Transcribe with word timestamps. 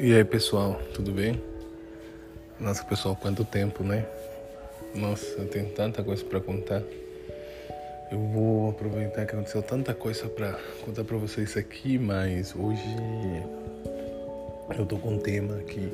E 0.00 0.14
aí 0.14 0.24
pessoal, 0.24 0.80
tudo 0.94 1.10
bem? 1.10 1.42
Nossa 2.60 2.84
pessoal, 2.84 3.16
quanto 3.16 3.44
tempo, 3.44 3.82
né? 3.82 4.06
Nossa, 4.94 5.26
eu 5.38 5.48
tenho 5.48 5.70
tanta 5.70 6.04
coisa 6.04 6.24
para 6.24 6.38
contar. 6.38 6.84
Eu 8.08 8.20
vou 8.32 8.70
aproveitar 8.70 9.26
que 9.26 9.34
aconteceu 9.34 9.60
tanta 9.60 9.92
coisa 9.94 10.28
para 10.28 10.56
contar 10.84 11.02
para 11.02 11.16
vocês 11.16 11.56
aqui, 11.56 11.98
mas 11.98 12.54
hoje 12.54 12.84
eu 14.78 14.86
tô 14.86 14.98
com 14.98 15.14
um 15.14 15.18
tema 15.18 15.56
que 15.64 15.90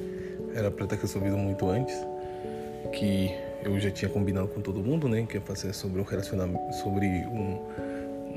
era 0.55 0.71
para 0.71 0.87
ter 0.87 0.99
resolvido 0.99 1.39
muito 1.39 1.67
antes, 1.67 1.97
que 2.93 3.35
eu 3.65 3.81
já 3.81 3.91
tinha 3.91 4.11
combinado 4.11 4.49
com 4.49 4.61
todo 4.61 4.81
mundo, 4.81 5.09
né? 5.09 5.25
Que 5.27 5.39
é 5.39 5.41
fazer 5.41 5.73
sobre 5.73 6.03
o 6.03 6.05
relacionamento, 6.05 6.75
sobre 6.75 7.07
um, 7.07 7.59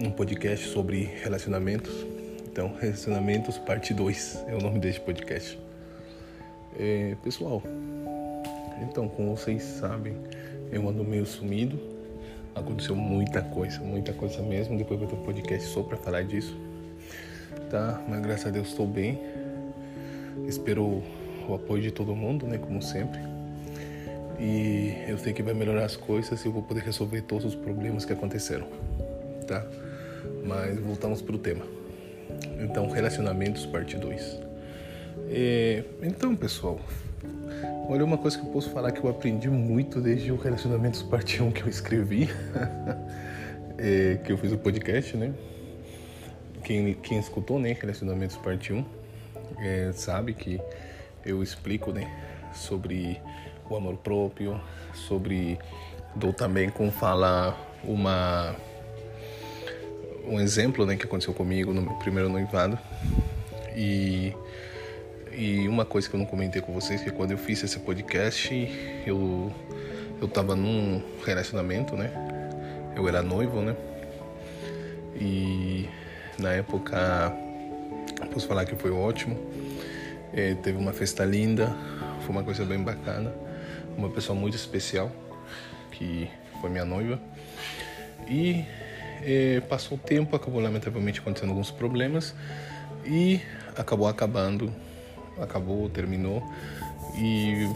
um 0.05 0.11
podcast 0.11 0.65
sobre 0.69 1.11
relacionamentos 1.21 2.16
então, 2.57 2.73
Relacionamentos 2.81 3.59
Parte 3.59 3.93
2 3.93 4.45
é 4.47 4.55
o 4.55 4.59
nome 4.59 4.79
deste 4.79 4.99
podcast. 5.01 5.59
É, 6.79 7.15
pessoal, 7.23 7.61
então, 8.81 9.07
como 9.07 9.37
vocês 9.37 9.61
sabem, 9.61 10.17
eu 10.71 10.89
ando 10.89 11.03
meio 11.03 11.23
sumido. 11.23 11.79
Aconteceu 12.55 12.95
muita 12.95 13.43
coisa, 13.43 13.79
muita 13.81 14.11
coisa 14.11 14.41
mesmo. 14.41 14.75
Depois 14.75 14.99
vai 14.99 15.07
ter 15.07 15.13
um 15.13 15.21
podcast 15.21 15.67
só 15.67 15.83
para 15.83 15.97
falar 15.97 16.23
disso. 16.23 16.57
Tá? 17.69 18.01
Mas 18.09 18.21
graças 18.21 18.47
a 18.47 18.49
Deus 18.49 18.69
estou 18.69 18.87
bem. 18.87 19.21
Espero 20.47 21.03
o 21.47 21.53
apoio 21.53 21.83
de 21.83 21.91
todo 21.91 22.15
mundo, 22.15 22.47
né? 22.47 22.57
Como 22.57 22.81
sempre. 22.81 23.19
E 24.39 24.95
eu 25.07 25.19
sei 25.19 25.31
que 25.31 25.43
vai 25.43 25.53
melhorar 25.53 25.85
as 25.85 25.95
coisas 25.95 26.43
e 26.43 26.47
eu 26.47 26.51
vou 26.51 26.63
poder 26.63 26.81
resolver 26.81 27.21
todos 27.21 27.45
os 27.45 27.53
problemas 27.53 28.03
que 28.03 28.13
aconteceram, 28.13 28.67
tá? 29.45 29.63
Mas 30.43 30.79
voltamos 30.79 31.21
para 31.21 31.35
o 31.35 31.37
tema. 31.37 31.76
Então, 32.59 32.89
Relacionamentos, 32.89 33.65
parte 33.65 33.97
2. 33.97 34.39
É, 35.29 35.83
então, 36.01 36.35
pessoal, 36.35 36.79
olha 37.89 38.05
uma 38.05 38.17
coisa 38.17 38.37
que 38.37 38.45
eu 38.45 38.51
posso 38.51 38.69
falar 38.69 38.91
que 38.91 39.03
eu 39.03 39.09
aprendi 39.09 39.49
muito 39.49 39.99
desde 39.99 40.31
o 40.31 40.37
Relacionamentos, 40.37 41.01
parte 41.03 41.41
1 41.41 41.51
que 41.51 41.63
eu 41.63 41.69
escrevi, 41.69 42.29
é, 43.77 44.17
que 44.23 44.31
eu 44.31 44.37
fiz 44.37 44.51
o 44.51 44.57
podcast, 44.57 45.17
né? 45.17 45.33
Quem, 46.63 46.93
quem 46.95 47.19
escutou, 47.19 47.59
né, 47.59 47.75
Relacionamentos, 47.79 48.37
parte 48.37 48.73
1, 48.73 48.85
é, 49.59 49.91
sabe 49.93 50.33
que 50.33 50.59
eu 51.25 51.41
explico, 51.41 51.91
né, 51.91 52.09
sobre 52.53 53.21
o 53.69 53.75
amor 53.75 53.97
próprio, 53.97 54.59
sobre 54.93 55.57
dou 56.15 56.33
também 56.33 56.69
com 56.69 56.91
falar 56.91 57.57
uma 57.83 58.55
um 60.27 60.39
exemplo 60.39 60.85
né, 60.85 60.95
que 60.95 61.05
aconteceu 61.05 61.33
comigo 61.33 61.73
no 61.73 61.81
meu 61.81 61.93
primeiro 61.95 62.29
noivado. 62.29 62.77
E, 63.75 64.33
e 65.31 65.67
uma 65.67 65.85
coisa 65.85 66.09
que 66.09 66.15
eu 66.15 66.19
não 66.19 66.25
comentei 66.25 66.61
com 66.61 66.73
vocês, 66.73 67.01
que 67.01 67.11
quando 67.11 67.31
eu 67.31 67.37
fiz 67.37 67.63
esse 67.63 67.79
podcast, 67.79 68.53
eu, 69.05 69.51
eu 70.21 70.27
tava 70.27 70.55
num 70.55 71.01
relacionamento, 71.25 71.95
né? 71.95 72.11
Eu 72.95 73.07
era 73.07 73.21
noivo, 73.21 73.61
né? 73.61 73.75
E 75.15 75.87
na 76.37 76.51
época, 76.53 77.33
posso 78.33 78.47
falar 78.47 78.65
que 78.65 78.75
foi 78.75 78.91
ótimo. 78.91 79.37
É, 80.33 80.55
teve 80.55 80.77
uma 80.77 80.93
festa 80.93 81.23
linda, 81.23 81.75
foi 82.21 82.31
uma 82.31 82.43
coisa 82.43 82.65
bem 82.65 82.81
bacana. 82.81 83.33
Uma 83.97 84.09
pessoa 84.09 84.37
muito 84.37 84.55
especial, 84.55 85.11
que 85.91 86.29
foi 86.61 86.69
minha 86.69 86.85
noiva. 86.85 87.19
E 88.27 88.65
é, 89.23 89.61
passou 89.61 89.97
o 89.97 89.99
tempo, 89.99 90.35
acabou 90.35 90.61
lamentavelmente 90.61 91.19
acontecendo 91.19 91.49
alguns 91.49 91.71
problemas 91.71 92.35
e 93.05 93.41
acabou 93.75 94.07
acabando, 94.07 94.73
acabou, 95.41 95.89
terminou 95.89 96.43
e 97.15 97.69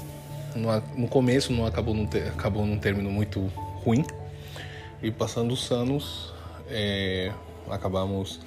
no, 0.55 1.01
no 1.01 1.07
começo 1.07 1.53
não 1.53 1.65
acabou 1.65 1.93
num, 1.93 2.07
acabou 2.27 2.65
num 2.65 2.77
término 2.77 3.09
muito 3.09 3.47
ruim 3.83 4.05
e 5.01 5.11
passando 5.11 5.53
os 5.53 5.71
anos 5.71 6.33
é, 6.69 7.31
acabamos 7.69 8.39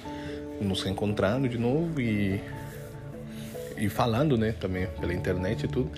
nos 0.61 0.81
reencontrando 0.83 1.49
de 1.49 1.57
novo 1.57 1.99
e, 1.99 2.41
e 3.77 3.89
falando, 3.89 4.37
né, 4.37 4.53
também 4.53 4.87
pela 4.99 5.13
internet 5.13 5.65
e 5.65 5.67
tudo. 5.67 5.91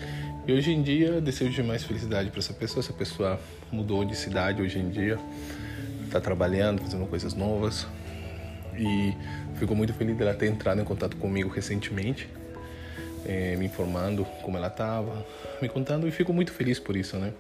E 0.48 0.54
hoje 0.54 0.72
em 0.72 0.82
dia 0.82 1.22
desejo 1.22 1.64
mais 1.64 1.84
felicidade 1.84 2.30
para 2.30 2.40
essa 2.40 2.54
pessoa. 2.54 2.80
Essa 2.80 2.94
pessoa 2.94 3.40
mudou 3.72 4.06
de 4.06 4.16
cidade 4.16 4.62
hoje 4.62 4.80
em 4.80 4.90
dia 4.90 5.20
está 6.08 6.20
trabalhando, 6.20 6.82
fazendo 6.82 7.06
coisas 7.08 7.34
novas. 7.34 7.88
E 8.78 9.14
fico 9.56 9.76
muito 9.76 9.94
feliz 9.94 10.16
dela 10.18 10.34
ter 10.34 10.48
entrado 10.48 10.82
em 10.82 10.84
contato 10.84 11.18
comigo 11.18 11.50
recentemente, 11.50 12.30
é, 13.26 13.56
me 13.56 13.66
informando 13.66 14.24
como 14.44 14.58
ela 14.58 14.68
estava, 14.68 15.26
me 15.62 15.68
contando 15.68 16.08
e 16.08 16.12
fico 16.12 16.32
muito 16.32 16.52
feliz 16.52 16.80
por 16.80 16.96
isso, 16.96 17.18
né? 17.18 17.34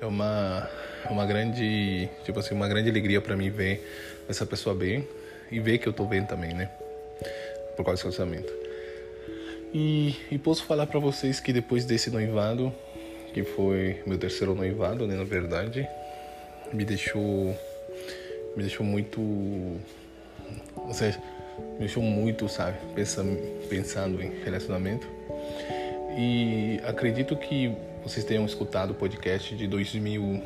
É 0.00 0.06
uma 0.06 0.68
uma 1.10 1.24
grande, 1.24 2.08
tipo 2.24 2.38
assim, 2.38 2.54
uma 2.54 2.68
grande 2.68 2.90
alegria 2.90 3.20
para 3.20 3.36
mim 3.36 3.50
ver 3.50 3.86
essa 4.28 4.44
pessoa 4.44 4.74
bem 4.74 5.06
e 5.50 5.60
ver 5.60 5.78
que 5.78 5.88
eu 5.88 5.92
tô 5.92 6.04
bem 6.04 6.24
também, 6.24 6.52
né? 6.52 6.70
Por 7.76 7.84
causa 7.84 8.02
do 8.02 8.10
casamento. 8.10 8.52
E, 9.72 10.16
e 10.30 10.38
posso 10.38 10.64
falar 10.64 10.86
para 10.86 10.98
vocês 10.98 11.40
que 11.40 11.52
depois 11.52 11.84
desse 11.84 12.10
noivado, 12.10 12.72
que 13.32 13.44
foi 13.44 14.02
meu 14.06 14.18
terceiro 14.18 14.54
noivado, 14.54 15.06
né, 15.06 15.14
na 15.14 15.24
verdade, 15.24 15.86
me 16.72 16.84
deixou 16.84 17.56
me 18.58 18.62
deixou 18.64 18.84
muito. 18.84 19.20
Ou 19.20 20.92
seja, 20.92 21.18
me 21.74 21.78
deixou 21.78 22.02
muito, 22.02 22.48
sabe, 22.48 22.76
pensando, 22.94 23.36
pensando 23.68 24.20
em 24.20 24.42
relacionamento. 24.44 25.06
E 26.16 26.80
acredito 26.84 27.36
que 27.36 27.72
vocês 28.02 28.24
tenham 28.24 28.44
escutado 28.44 28.90
o 28.90 28.94
podcast 28.94 29.54
de 29.54 29.68
2000, 29.68 30.42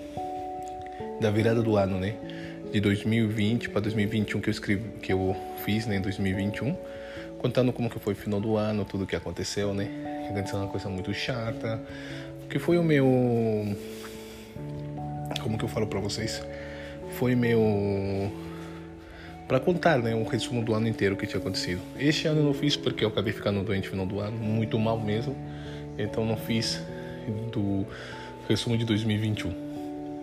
da 1.21 1.31
virada 1.31 1.63
do 1.63 1.77
ano, 1.77 1.99
né? 1.99 2.15
De 2.71 2.81
2020 2.81 3.71
para 3.71 3.81
2021 3.81 4.41
que 4.41 4.49
eu 4.49 4.53
escrevi, 4.53 4.89
que 5.01 5.13
eu 5.13 5.35
fiz, 5.65 5.87
né, 5.87 5.97
em 5.97 6.01
2021, 6.01 6.77
contando 7.39 7.73
como 7.73 7.89
que 7.89 7.99
foi 7.99 8.13
o 8.15 8.17
final 8.17 8.41
do 8.41 8.57
ano, 8.57 8.85
tudo 8.85 9.07
que 9.07 9.17
aconteceu, 9.17 9.73
né? 9.73 9.89
Aconteceu 10.29 10.59
uma 10.59 10.69
coisa 10.69 10.89
muito 10.89 11.13
chata, 11.15 11.81
que 12.49 12.59
foi 12.59 12.77
o 12.77 12.83
meu 12.83 13.07
como 15.43 15.59
que 15.59 15.65
eu 15.65 15.69
falo 15.69 15.87
para 15.87 16.01
vocês? 16.01 16.43
Foi 17.13 17.35
meu 17.35 18.31
para 19.49 19.61
contar, 19.61 19.99
né, 19.99 20.15
um 20.15 20.25
resumo 20.25 20.65
do 20.65 20.73
ano 20.73 20.89
inteiro 20.89 21.17
que 21.17 21.27
tinha 21.27 21.39
acontecido. 21.39 21.81
Este 21.99 22.27
ano 22.27 22.41
eu 22.41 22.45
não 22.45 22.55
fiz 22.55 22.75
porque 22.75 23.05
eu 23.05 23.09
acabei 23.09 23.33
ficando 23.33 23.63
doente 23.63 23.85
no 23.85 23.91
final 23.91 24.07
do 24.07 24.19
ano, 24.19 24.37
muito 24.37 24.79
mal 24.79 24.99
mesmo. 24.99 25.37
Então 25.99 26.25
não 26.25 26.37
fiz 26.37 26.81
do 27.53 27.85
resumo 28.49 28.79
de 28.79 28.85
2021. 28.85 29.53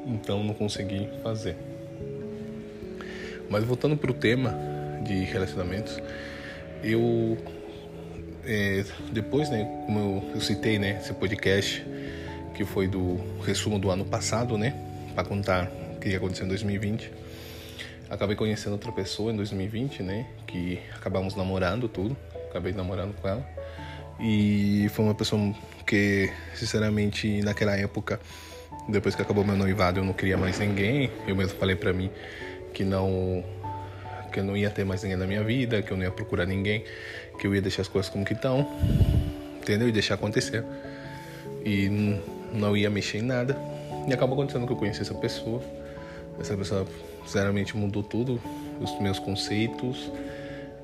Então 0.07 0.43
não 0.43 0.53
consegui 0.53 1.07
fazer. 1.21 1.55
Mas 3.49 3.63
voltando 3.63 3.95
para 3.95 4.09
o 4.09 4.13
tema 4.13 4.57
de 5.03 5.23
relacionamentos, 5.25 6.01
eu 6.83 7.37
é, 8.45 8.83
depois, 9.11 9.49
né, 9.49 9.65
como 9.85 9.99
eu, 9.99 10.31
eu 10.35 10.41
citei, 10.41 10.79
né, 10.79 10.97
esse 10.99 11.13
podcast 11.13 11.85
que 12.55 12.65
foi 12.65 12.87
do 12.87 13.19
resumo 13.43 13.77
do 13.77 13.91
ano 13.91 14.05
passado, 14.05 14.57
né, 14.57 14.73
para 15.13 15.23
contar 15.23 15.71
que 15.99 16.15
aconteceu 16.15 16.45
em 16.45 16.49
2020. 16.49 17.11
Acabei 18.09 18.35
conhecendo 18.35 18.73
outra 18.73 18.91
pessoa 18.91 19.31
em 19.31 19.35
2020, 19.35 20.01
né? 20.01 20.25
Que 20.47 20.79
acabamos 20.95 21.35
namorando 21.35 21.87
tudo. 21.87 22.17
Acabei 22.49 22.73
namorando 22.73 23.13
com 23.21 23.27
ela. 23.27 23.47
E 24.19 24.87
foi 24.89 25.05
uma 25.05 25.15
pessoa 25.15 25.53
que, 25.85 26.31
sinceramente, 26.55 27.41
naquela 27.41 27.77
época, 27.77 28.19
depois 28.87 29.15
que 29.15 29.21
acabou 29.21 29.45
meu 29.45 29.55
noivado, 29.55 29.99
eu 29.99 30.03
não 30.03 30.13
queria 30.13 30.37
mais 30.37 30.59
ninguém. 30.59 31.11
Eu 31.27 31.35
mesmo 31.35 31.57
falei 31.57 31.75
pra 31.75 31.93
mim 31.93 32.09
que 32.73 32.83
não 32.83 33.43
que 34.31 34.39
eu 34.39 34.43
não 34.43 34.55
ia 34.55 34.69
ter 34.69 34.85
mais 34.85 35.01
ninguém 35.01 35.17
na 35.17 35.25
minha 35.25 35.43
vida, 35.43 35.81
que 35.81 35.91
eu 35.91 35.97
não 35.97 36.03
ia 36.03 36.11
procurar 36.11 36.45
ninguém, 36.45 36.83
que 37.39 37.47
eu 37.47 37.55
ia 37.55 37.61
deixar 37.61 37.81
as 37.81 37.87
coisas 37.87 38.11
como 38.11 38.23
que 38.23 38.33
estão, 38.33 38.67
entendeu? 39.59 39.89
E 39.89 39.91
deixar 39.91 40.15
acontecer. 40.15 40.63
E 41.65 42.19
não 42.53 42.77
ia 42.77 42.89
mexer 42.89 43.17
em 43.17 43.23
nada. 43.23 43.57
E 44.07 44.13
acabou 44.13 44.35
acontecendo 44.35 44.67
que 44.67 44.73
eu 44.73 44.77
conheci 44.77 45.01
essa 45.01 45.15
pessoa. 45.15 45.61
Essa 46.39 46.55
pessoa, 46.55 46.87
sinceramente, 47.25 47.75
mudou 47.75 48.01
tudo, 48.01 48.41
os 48.79 48.99
meus 48.99 49.19
conceitos. 49.19 50.11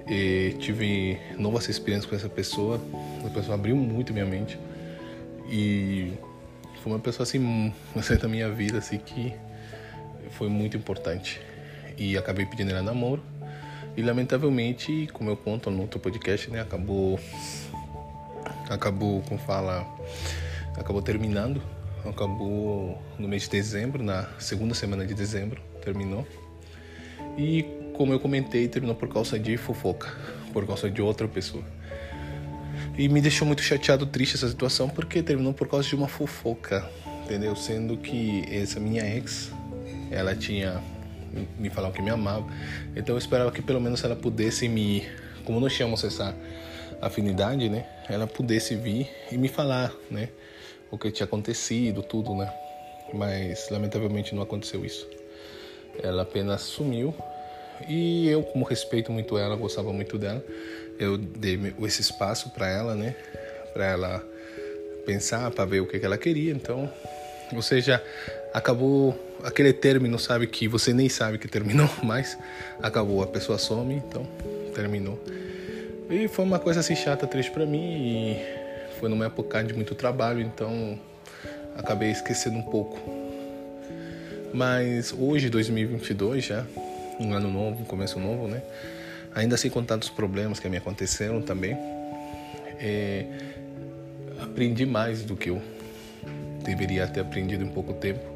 E 0.08 0.56
tive 0.60 1.18
novas 1.38 1.68
experiências 1.68 2.10
com 2.10 2.16
essa 2.16 2.30
pessoa. 2.30 2.80
Essa 3.20 3.30
pessoa 3.30 3.56
abriu 3.56 3.76
muito 3.76 4.14
minha 4.14 4.26
mente. 4.26 4.60
E 5.50 6.14
foi 6.84 6.92
uma 6.92 7.00
pessoa, 7.00 7.24
assim, 7.24 7.74
da 8.22 8.28
minha 8.28 8.50
vida, 8.50 8.78
assim, 8.78 8.98
que 8.98 9.34
foi 10.32 10.50
muito 10.50 10.78
importante. 10.78 11.40
E 11.98 12.18
acabei 12.18 12.46
pedindo 12.46 12.72
ela 12.72 12.82
namoro. 12.82 13.24
E 13.98 14.02
lamentavelmente, 14.02 15.08
como 15.14 15.30
eu 15.30 15.38
conto 15.38 15.72
no 15.72 15.82
outro 15.82 16.00
podcast, 16.00 16.50
né, 16.52 16.60
acabou 16.60 17.18
acabou 18.70 19.22
com 19.22 19.38
fala 19.38 19.88
acabou 20.76 21.02
terminando 21.02 21.62
acabou 22.12 23.02
no 23.18 23.28
mês 23.28 23.44
de 23.44 23.50
dezembro, 23.50 24.04
na 24.04 24.28
segunda 24.40 24.74
semana 24.74 25.06
de 25.06 25.14
dezembro, 25.14 25.62
terminou. 25.84 26.28
E 27.38 27.64
como 27.94 28.14
eu 28.14 28.20
comentei, 28.20 28.68
terminou 28.68 28.96
por 28.96 29.10
causa 29.10 29.40
de 29.40 29.58
fofoca, 29.58 30.14
por 30.54 30.66
causa 30.66 30.90
de 30.90 31.02
outra 31.02 31.28
pessoa. 31.28 31.64
E 32.98 33.10
me 33.10 33.22
deixou 33.22 33.46
muito 33.46 33.62
chateado, 33.62 34.06
triste 34.06 34.36
essa 34.36 34.48
situação, 34.48 34.90
porque 34.90 35.22
terminou 35.22 35.54
por 35.54 35.68
causa 35.68 35.88
de 35.88 35.96
uma 35.96 36.08
fofoca, 36.08 36.90
entendeu? 37.24 37.56
Sendo 37.56 37.98
que 37.98 38.44
essa 38.50 38.80
minha 38.80 39.04
ex, 39.04 39.52
ela 40.12 40.36
tinha 40.36 40.82
me 41.60 41.70
falado 41.70 41.94
que 41.94 42.02
me 42.02 42.10
amava, 42.10 42.46
então 42.96 43.16
eu 43.16 43.20
esperava 43.20 43.52
que 43.52 43.62
pelo 43.62 43.82
menos 43.82 44.04
ela 44.04 44.16
pudesse 44.16 44.70
me, 44.70 45.04
como 45.44 45.60
nós 45.60 45.74
tínhamos 45.74 46.04
essa 46.04 46.34
afinidade, 47.02 47.68
né? 47.70 47.86
Ela 48.08 48.26
pudesse 48.26 48.76
vir 48.76 49.10
e 49.32 49.38
me 49.38 49.50
falar, 49.50 49.92
né? 50.10 50.30
O 50.92 50.98
que 50.98 51.12
tinha 51.12 51.26
acontecido, 51.26 52.02
tudo, 52.04 52.36
né? 52.36 52.52
Mas 53.14 53.70
lamentavelmente 53.70 54.34
não 54.34 54.44
aconteceu 54.44 54.86
isso. 54.86 55.08
Ela 56.02 56.24
apenas 56.24 56.62
sumiu 56.62 57.14
e 57.88 58.30
eu, 58.30 58.44
como 58.44 58.64
respeito 58.66 59.12
muito 59.12 59.38
ela, 59.38 59.56
gostava 59.56 59.92
muito 59.92 60.18
dela, 60.18 60.44
eu 60.98 61.18
dei 61.18 61.60
esse 61.84 62.02
espaço 62.02 62.50
para 62.52 62.70
ela, 62.70 62.96
né? 62.96 63.16
Para 63.74 63.86
ela 63.86 64.24
pensar, 65.06 65.52
para 65.52 65.66
ver 65.66 65.82
o 65.82 65.88
que, 65.88 66.04
ela 66.04 66.18
queria. 66.18 66.52
Então, 66.52 66.92
ou 67.54 67.62
seja, 67.62 68.02
acabou 68.54 69.18
aquele 69.44 69.74
término, 69.74 70.18
sabe 70.18 70.48
que 70.48 70.68
você 70.68 70.94
nem 70.94 71.10
sabe 71.10 71.38
que 71.38 71.48
terminou, 71.48 71.90
mas 72.04 72.38
acabou, 72.82 73.22
a 73.22 73.28
pessoa 73.28 73.58
some, 73.58 73.94
então 73.94 74.26
terminou. 74.74 75.20
E 76.10 76.28
foi 76.28 76.46
uma 76.46 76.60
coisa 76.60 76.80
assim 76.80 76.96
chata, 76.96 77.28
triste 77.28 77.52
para 77.52 77.66
mim 77.66 77.82
e 77.82 78.65
foi 79.00 79.10
numa 79.10 79.26
época 79.26 79.64
de 79.64 79.74
muito 79.74 79.96
trabalho, 79.96 80.42
então 80.42 81.00
acabei 81.78 82.12
esquecendo 82.12 82.58
um 82.58 82.64
pouco. 82.64 83.00
Mas 84.54 85.14
hoje, 85.18 85.50
2022 85.50 86.46
já, 86.46 86.66
um 87.20 87.34
ano 87.34 87.52
novo, 87.52 87.82
um 87.82 87.86
começo 87.86 88.20
novo, 88.20 88.48
né? 88.48 88.62
Ainda 89.34 89.56
assim 89.56 89.70
com 89.70 89.84
tantos 89.84 90.10
problemas 90.10 90.60
que 90.60 90.70
me 90.70 90.78
aconteceram 90.78 91.42
também, 91.42 91.78
é, 92.80 93.26
aprendi 94.42 94.86
mais 94.86 95.24
do 95.24 95.36
que 95.36 95.50
eu 95.50 95.62
deveria 96.64 97.06
ter 97.08 97.20
aprendido 97.20 97.64
em 97.64 97.70
pouco 97.70 97.94
tempo. 97.94 98.36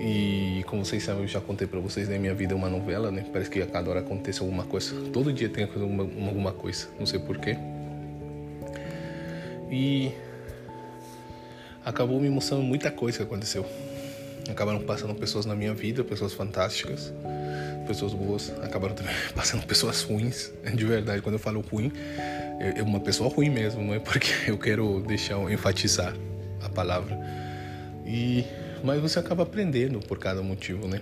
E 0.00 0.64
como 0.66 0.84
vocês 0.84 1.02
sabem, 1.02 1.22
eu 1.22 1.28
já 1.28 1.40
contei 1.40 1.66
para 1.66 1.78
vocês, 1.78 2.08
né? 2.08 2.18
Minha 2.18 2.34
vida 2.34 2.52
é 2.52 2.56
uma 2.56 2.68
novela, 2.68 3.10
né? 3.10 3.24
Parece 3.32 3.50
que 3.50 3.60
a 3.62 3.66
cada 3.66 3.90
hora 3.90 4.00
acontece 4.00 4.40
alguma 4.40 4.64
coisa. 4.64 4.94
Todo 5.12 5.32
dia 5.32 5.48
tem 5.48 5.64
alguma, 5.64 6.02
alguma 6.02 6.52
coisa, 6.52 6.88
não 6.98 7.06
sei 7.06 7.20
porquê. 7.20 7.56
E 9.74 10.12
acabou 11.84 12.20
me 12.20 12.30
mostrando 12.30 12.62
muita 12.62 12.90
coisa 12.90 13.18
que 13.18 13.24
aconteceu. 13.24 13.66
Acabaram 14.48 14.80
passando 14.80 15.14
pessoas 15.14 15.46
na 15.46 15.54
minha 15.54 15.74
vida, 15.74 16.04
pessoas 16.04 16.32
fantásticas 16.32 17.12
pessoas 17.84 18.12
boas, 18.12 18.52
acabaram 18.62 18.94
também 18.94 19.14
passando 19.34 19.64
pessoas 19.66 20.02
ruins. 20.02 20.52
De 20.74 20.84
verdade, 20.84 21.22
quando 21.22 21.34
eu 21.34 21.38
falo 21.38 21.60
ruim, 21.60 21.92
é 22.58 22.82
uma 22.82 23.00
pessoa 23.00 23.28
ruim 23.28 23.50
mesmo, 23.50 23.82
não 23.82 23.94
é 23.94 23.98
porque 23.98 24.28
eu 24.50 24.58
quero 24.58 25.00
deixar 25.06 25.38
enfatizar 25.50 26.14
a 26.62 26.68
palavra. 26.68 27.18
E 28.06 28.44
mas 28.82 29.00
você 29.00 29.18
acaba 29.18 29.44
aprendendo 29.44 29.98
por 30.00 30.18
cada 30.18 30.42
motivo, 30.42 30.86
né? 30.86 31.00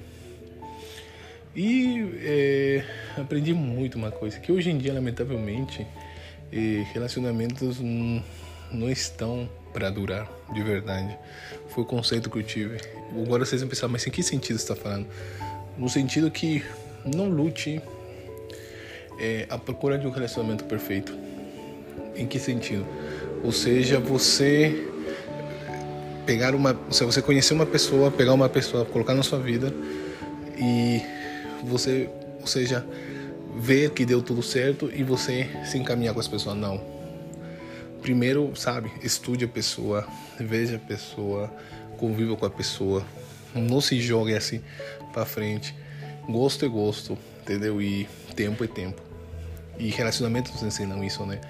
E 1.54 2.20
é, 2.22 2.84
aprendi 3.20 3.52
muito 3.52 3.98
uma 3.98 4.10
coisa 4.10 4.38
que 4.38 4.52
hoje 4.52 4.70
em 4.70 4.78
dia, 4.78 4.92
lamentavelmente, 4.92 5.84
é, 6.52 6.86
relacionamentos 6.94 7.80
não 8.72 8.90
estão 8.90 9.48
para 9.72 9.90
durar 9.90 10.30
de 10.52 10.62
verdade. 10.62 11.16
Foi 11.68 11.84
o 11.84 11.86
conceito 11.86 12.30
que 12.30 12.38
eu 12.38 12.42
tive. 12.42 12.78
Agora 13.10 13.44
vocês 13.44 13.60
vão 13.60 13.68
pensar, 13.68 13.88
mas 13.88 14.06
em 14.06 14.10
que 14.10 14.22
sentido 14.22 14.56
está 14.56 14.76
falando? 14.76 15.06
no 15.76 15.88
sentido 15.88 16.30
que 16.30 16.62
não 17.04 17.28
lute 17.28 17.80
é, 19.18 19.46
a 19.48 19.58
procura 19.58 19.98
de 19.98 20.06
um 20.06 20.10
relacionamento 20.10 20.64
perfeito. 20.64 21.14
Em 22.14 22.26
que 22.26 22.38
sentido? 22.38 22.86
Ou 23.42 23.52
seja, 23.52 23.98
você 23.98 24.88
pegar 26.26 26.54
uma, 26.54 26.78
se 26.90 27.04
você 27.04 27.20
conhecer 27.22 27.54
uma 27.54 27.66
pessoa, 27.66 28.10
pegar 28.10 28.32
uma 28.32 28.48
pessoa, 28.48 28.84
colocar 28.84 29.14
na 29.14 29.22
sua 29.22 29.38
vida 29.38 29.72
e 30.56 31.02
você, 31.64 32.08
ou 32.40 32.46
seja, 32.46 32.84
ver 33.56 33.90
que 33.90 34.04
deu 34.04 34.22
tudo 34.22 34.42
certo 34.42 34.90
e 34.94 35.02
você 35.02 35.48
se 35.64 35.78
encaminhar 35.78 36.14
com 36.14 36.20
as 36.20 36.28
pessoas 36.28 36.56
não. 36.56 36.80
Primeiro, 38.02 38.54
sabe, 38.56 38.90
estude 39.00 39.44
a 39.44 39.48
pessoa, 39.48 40.04
veja 40.38 40.74
a 40.74 40.78
pessoa, 40.78 41.48
conviva 41.96 42.36
com 42.36 42.44
a 42.44 42.50
pessoa, 42.50 43.06
não 43.54 43.80
se 43.80 44.00
jogue 44.00 44.34
assim 44.34 44.60
para 45.12 45.24
frente. 45.24 45.72
Gosto 46.28 46.64
é 46.64 46.68
gosto, 46.68 47.16
entendeu? 47.40 47.80
E 47.80 48.08
tempo 48.34 48.64
é 48.64 48.66
tempo. 48.66 49.00
E 49.78 49.88
relacionamento 49.88 50.50
nos 50.52 50.62
ensinam 50.64 51.02
isso, 51.04 51.24
né? 51.24 51.40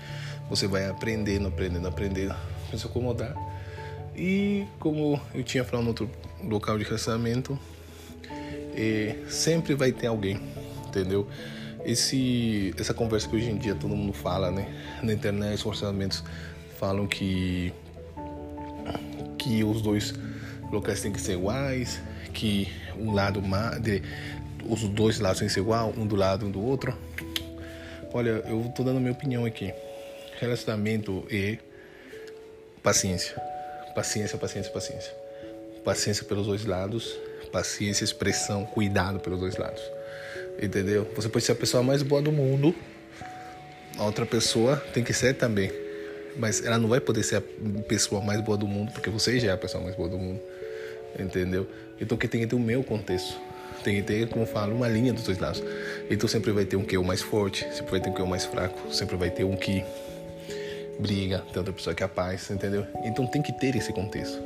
Você 0.51 0.67
vai 0.67 0.87
aprendendo, 0.87 1.49
aprendendo, 1.49 1.89
aprendendo, 1.89 2.37
se 2.77 2.87
acomodar. 2.87 3.35
E 4.15 4.67
como 4.79 5.19
eu 5.35 5.43
tinha 5.43 5.65
falado 5.65 5.85
no 5.85 5.89
outro 5.89 6.11
local 6.45 6.77
de 6.77 6.85
relacionamento, 6.85 7.59
é, 8.75 9.17
sempre 9.27 9.75
vai 9.75 9.91
ter 9.91 10.09
alguém, 10.09 10.39
entendeu? 10.87 11.27
Esse, 11.85 12.75
essa 12.79 12.95
conversa 12.95 13.29
que 13.29 13.37
hoje 13.37 13.51
em 13.51 13.57
dia 13.57 13.75
todo 13.75 13.95
mundo 13.95 14.13
fala, 14.13 14.51
né? 14.51 14.69
Na 15.03 15.13
internet, 15.13 15.55
os 15.57 15.63
relacionamentos 15.63 16.23
falam 16.79 17.07
que 17.07 17.73
que 19.39 19.65
os 19.65 19.83
dois 19.83 20.15
locais 20.71 21.01
têm 21.01 21.13
que 21.13 21.21
ser 21.21 21.33
iguais, 21.33 22.01
que 22.33 22.69
um 22.97 23.13
lado 23.13 23.43
de 23.81 24.03
os 24.69 24.83
dois 24.89 25.19
lados 25.19 25.41
têm 25.41 25.49
que 25.49 25.55
ser 25.55 25.61
igual, 25.61 25.93
um 25.97 26.07
do 26.07 26.15
lado 26.15 26.47
um 26.47 26.51
do 26.51 26.65
outro. 26.65 26.97
Olha, 28.15 28.43
eu 28.47 28.71
tô 28.75 28.85
dando 28.85 29.01
minha 29.01 29.13
opinião 29.13 29.45
aqui. 29.45 29.73
Relacionamento 30.39 31.27
e 31.31 31.59
paciência. 32.83 33.35
Paciência, 33.95 34.39
paciência, 34.39 34.71
paciência. 34.71 35.13
Paciência 35.85 36.25
pelos 36.25 36.47
dois 36.47 36.65
lados, 36.65 37.19
paciência, 37.51 38.05
expressão, 38.05 38.65
cuidado 38.65 39.19
pelos 39.19 39.41
dois 39.41 39.57
lados. 39.57 39.83
Entendeu? 40.61 41.09
Você 41.15 41.29
pode 41.29 41.45
ser 41.45 41.53
a 41.53 41.57
pessoa 41.57 41.83
mais 41.83 42.03
boa 42.03 42.21
do 42.21 42.33
mundo, 42.33 42.75
a 43.99 44.05
outra 44.05 44.27
pessoa 44.27 44.77
tem 44.93 45.03
que 45.05 45.13
ser 45.13 45.35
também. 45.35 45.71
Mas 46.37 46.65
ela 46.65 46.79
não 46.79 46.89
vai 46.89 47.01
poder 47.01 47.23
ser 47.23 47.37
a 47.37 47.43
pessoa 47.87 48.21
mais 48.21 48.41
boa 48.41 48.57
do 48.57 48.67
mundo, 48.67 48.93
porque 48.93 49.11
você 49.11 49.39
já 49.39 49.51
é 49.51 49.53
a 49.53 49.59
pessoa 49.59 49.83
mais 49.83 49.95
boa 49.95 50.09
do 50.09 50.19
mundo 50.19 50.41
entendeu? 51.19 51.67
Então 52.01 52.17
que 52.17 52.29
tem 52.29 52.41
que 52.41 52.47
ter 52.47 52.57
o 52.57 52.61
meu 52.61 52.83
contexto. 52.83 53.39
Tem 53.85 53.97
que 53.97 54.03
ter, 54.03 54.29
como 54.29 54.45
eu 54.45 54.47
falo, 54.47 54.77
uma 54.77 54.89
linha 54.89 55.13
dos 55.13 55.25
dois 55.25 55.39
lados. 55.39 55.63
Então 56.09 56.29
sempre 56.29 56.53
vai 56.53 56.65
ter 56.65 56.77
um 56.77 56.85
que 56.85 56.95
é 56.95 56.99
o 56.99 57.05
mais 57.05 57.21
forte, 57.21 57.67
sempre 57.73 57.91
vai 57.91 58.01
ter 58.01 58.11
um 58.11 58.13
que 58.13 58.21
é 58.21 58.25
o 58.25 58.29
mais 58.29 58.45
fraco, 58.45 58.95
sempre 58.95 59.17
vai 59.17 59.31
ter 59.31 59.45
um 59.45 59.57
que 59.57 59.85
briga, 61.01 61.39
tem 61.39 61.59
outra 61.59 61.73
pessoa 61.73 61.95
que 61.95 62.03
é 62.03 62.07
a 62.07 62.09
paz, 62.09 62.49
entendeu? 62.51 62.87
Então 63.05 63.27
tem 63.27 63.43
que 63.43 63.53
ter 63.53 63.75
esse 63.75 63.93
contexto. 63.93 64.41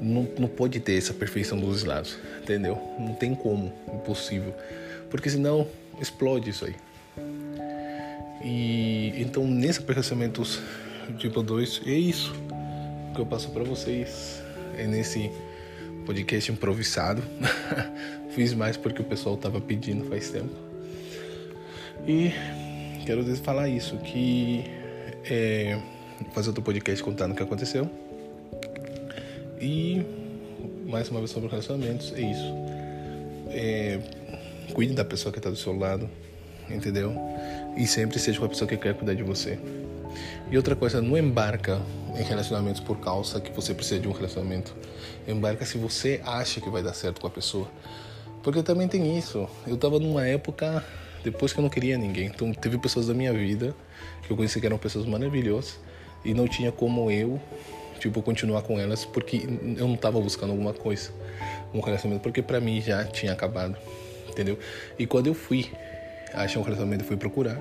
Não, 0.00 0.28
não 0.38 0.48
pode 0.48 0.80
ter 0.80 0.96
essa 0.96 1.12
perfeição 1.12 1.58
dos 1.58 1.68
dois 1.68 1.84
lados, 1.84 2.18
entendeu? 2.42 2.80
Não 2.98 3.14
tem 3.14 3.34
como, 3.34 3.72
impossível. 3.92 4.54
Porque 5.10 5.30
senão 5.30 5.66
explode 6.00 6.50
isso 6.50 6.64
aí. 6.64 6.74
E 8.42 9.12
então 9.16 9.46
nesse 9.46 9.80
aperfeiçoamentos 9.80 10.60
tipo 11.18 11.42
2 11.42 11.82
é 11.86 11.90
isso 11.90 12.32
que 13.14 13.20
eu 13.20 13.26
passo 13.26 13.50
para 13.50 13.64
vocês. 13.64 14.42
É 14.76 14.86
nesse 14.86 15.30
podcast 16.06 16.52
improvisado. 16.52 17.22
Fiz 18.30 18.54
mais 18.54 18.76
porque 18.76 19.02
o 19.02 19.04
pessoal 19.04 19.34
estava 19.34 19.60
pedindo 19.60 20.04
faz 20.08 20.30
tempo. 20.30 20.54
E 22.06 22.32
quero 23.04 23.24
falar 23.36 23.68
isso, 23.68 23.96
que 23.98 24.64
é, 25.24 25.78
fazer 26.32 26.48
outro 26.50 26.62
podcast 26.62 27.02
contando 27.02 27.32
o 27.32 27.34
que 27.34 27.42
aconteceu. 27.42 27.90
E 29.60 30.02
mais 30.86 31.08
uma 31.10 31.18
vez 31.18 31.30
sobre 31.30 31.48
relacionamentos, 31.48 32.12
é 32.14 32.20
isso. 32.20 32.54
É, 33.50 34.00
cuide 34.72 34.94
da 34.94 35.04
pessoa 35.04 35.32
que 35.32 35.38
está 35.38 35.50
do 35.50 35.56
seu 35.56 35.76
lado, 35.76 36.08
entendeu? 36.68 37.14
E 37.76 37.86
sempre 37.86 38.18
seja 38.18 38.38
com 38.38 38.46
a 38.46 38.48
pessoa 38.48 38.68
que 38.68 38.76
quer 38.76 38.94
cuidar 38.94 39.14
de 39.14 39.22
você. 39.22 39.58
E 40.50 40.56
outra 40.56 40.74
coisa, 40.74 41.02
não 41.02 41.16
embarca 41.16 41.80
em 42.18 42.22
relacionamentos 42.22 42.80
por 42.80 42.98
causa 42.98 43.40
que 43.40 43.52
você 43.52 43.74
precisa 43.74 44.00
de 44.00 44.08
um 44.08 44.12
relacionamento. 44.12 44.74
Embarca 45.26 45.64
se 45.64 45.76
você 45.76 46.20
acha 46.24 46.60
que 46.60 46.70
vai 46.70 46.82
dar 46.82 46.94
certo 46.94 47.20
com 47.20 47.26
a 47.26 47.30
pessoa. 47.30 47.68
Porque 48.42 48.62
também 48.62 48.88
tem 48.88 49.18
isso. 49.18 49.48
Eu 49.66 49.76
tava 49.76 49.98
numa 49.98 50.26
época 50.26 50.82
depois 51.22 51.52
que 51.52 51.58
eu 51.58 51.62
não 51.62 51.68
queria 51.68 51.98
ninguém. 51.98 52.26
Então 52.26 52.52
teve 52.52 52.78
pessoas 52.78 53.06
da 53.06 53.14
minha 53.14 53.32
vida 53.32 53.74
que 54.22 54.32
eu 54.32 54.36
conheci 54.36 54.60
que 54.60 54.66
eram 54.66 54.78
pessoas 54.78 55.06
maravilhosas 55.06 55.78
e 56.24 56.32
não 56.34 56.46
tinha 56.46 56.72
como 56.72 57.10
eu, 57.10 57.40
tipo, 57.98 58.22
continuar 58.22 58.62
com 58.62 58.78
elas 58.78 59.04
porque 59.04 59.46
eu 59.76 59.86
não 59.88 59.96
tava 59.96 60.20
buscando 60.20 60.50
alguma 60.50 60.72
coisa, 60.72 61.10
um 61.72 61.80
relacionamento, 61.80 62.22
porque 62.22 62.42
para 62.42 62.60
mim 62.60 62.80
já 62.80 63.04
tinha 63.04 63.32
acabado, 63.32 63.76
entendeu? 64.38 64.56
E 64.96 65.04
quando 65.06 65.26
eu 65.26 65.34
fui 65.34 65.70
achar 66.32 66.60
um 66.60 66.62
relacionamento, 66.62 67.02
fui 67.02 67.16
procurar, 67.16 67.60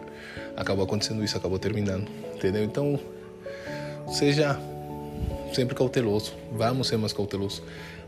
acabou 0.56 0.86
acontecendo 0.86 1.24
isso, 1.24 1.36
acabou 1.36 1.58
terminando, 1.58 2.08
entendeu? 2.36 2.64
Então 2.64 3.00
seja 4.08 4.60
sempre 5.54 5.76
cauteloso. 5.76 6.34
Vamos 6.52 6.88
ser 6.88 6.98
mais 6.98 7.14
cautelosos. 7.14 7.64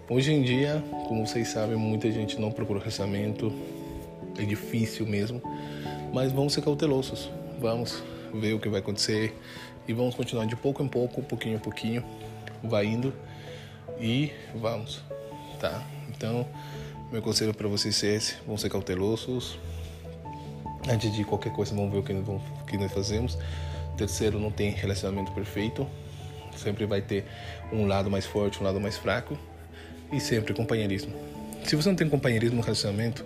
Hoje 0.08 0.32
em 0.32 0.44
dia, 0.44 0.84
como 1.08 1.26
vocês 1.26 1.48
sabem, 1.48 1.76
muita 1.76 2.12
gente 2.12 2.40
não 2.40 2.52
procura 2.52 2.80
relacionamento. 2.80 3.52
É 4.38 4.44
difícil 4.44 5.06
mesmo. 5.06 5.42
Mas 6.14 6.32
vamos 6.32 6.54
ser 6.54 6.62
cautelosos. 6.62 7.30
Vamos. 7.60 8.04
ver 8.34 8.54
o 8.54 8.60
que 8.60 8.70
vai 8.70 8.80
acontecer 8.80 9.36
e 9.88 9.94
vamos 9.94 10.14
continuar 10.14 10.46
de 10.46 10.56
pouco 10.56 10.84
em 10.84 10.88
pouco, 10.88 11.24
pouquinho 11.24 11.58
a 11.58 11.60
pouquinho, 11.60 12.04
vai 12.64 12.86
indo 12.86 13.12
e 14.00 14.32
vamos, 14.54 15.02
tá? 15.60 15.84
Então, 16.10 16.48
meu 17.12 17.22
conselho 17.22 17.54
para 17.54 17.68
vocês 17.68 18.04
é 18.04 18.16
esse: 18.16 18.36
vão 18.46 18.58
ser 18.58 18.70
cautelosos. 18.70 19.58
Antes 20.88 21.12
de 21.14 21.24
qualquer 21.24 21.52
coisa, 21.52 21.76
vamos 21.76 21.92
ver 21.92 22.00
o 22.00 22.04
que, 22.04 22.14
o 22.14 22.66
que 22.66 22.78
nós 22.78 22.92
fazemos. 22.92 23.38
Terceiro, 23.98 24.40
não 24.40 24.52
tem 24.52 24.72
relacionamento 24.72 25.32
perfeito. 25.32 25.88
Sempre 26.56 26.86
vai 26.86 27.02
ter 27.02 27.26
um 27.72 27.86
lado 27.86 28.10
mais 28.10 28.26
forte, 28.26 28.60
um 28.60 28.64
lado 28.64 28.80
mais 28.80 28.98
fraco. 28.98 29.38
E 30.12 30.20
sempre 30.20 30.54
companheirismo. 30.54 31.14
Se 31.66 31.76
você 31.76 31.90
não 31.90 31.96
tem 31.96 32.10
companheirismo 32.10 32.58
no 32.58 32.62
relacionamento, 32.64 33.24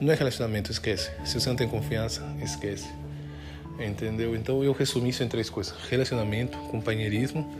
não 0.00 0.12
é 0.12 0.16
relacionamento, 0.16 0.70
esquece. 0.70 1.10
Se 1.24 1.38
você 1.38 1.48
não 1.48 1.56
tem 1.56 1.68
confiança, 1.68 2.22
esquece. 2.42 2.88
Entendeu? 3.78 4.36
Então 4.36 4.62
eu 4.62 4.72
resumi 4.72 5.10
isso 5.10 5.22
em 5.22 5.28
três 5.28 5.50
coisas: 5.50 5.74
relacionamento, 5.88 6.56
companheirismo 6.70 7.54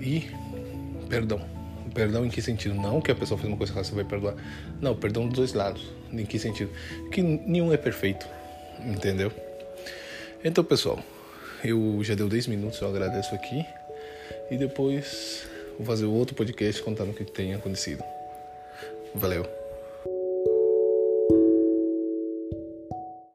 e 0.00 0.30
perdão. 1.08 1.57
Perdão 1.98 2.24
em 2.24 2.28
que 2.28 2.40
sentido? 2.40 2.76
Não 2.76 3.00
que 3.00 3.10
a 3.10 3.14
pessoa 3.14 3.36
fez 3.36 3.48
uma 3.48 3.56
coisa 3.56 3.72
que 3.72 3.78
você 3.80 3.92
vai 3.92 4.04
perdoar. 4.04 4.36
Não, 4.80 4.94
perdão 4.94 5.26
dos 5.26 5.36
dois 5.36 5.52
lados. 5.52 5.82
Em 6.12 6.24
que 6.24 6.38
sentido? 6.38 6.70
Que 7.10 7.20
nenhum 7.20 7.72
é 7.72 7.76
perfeito. 7.76 8.24
Entendeu? 8.86 9.32
Então, 10.44 10.62
pessoal, 10.62 11.02
eu 11.64 11.98
já 12.04 12.14
deu 12.14 12.28
10 12.28 12.46
minutos, 12.46 12.80
eu 12.80 12.88
agradeço 12.88 13.34
aqui. 13.34 13.66
E 14.48 14.56
depois 14.56 15.44
vou 15.76 15.84
fazer 15.84 16.04
outro 16.04 16.36
podcast 16.36 16.80
contando 16.82 17.10
o 17.10 17.14
que 17.14 17.24
tem 17.24 17.52
acontecido. 17.52 18.04
Valeu. 19.12 19.57